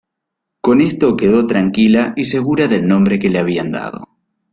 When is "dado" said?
3.71-4.07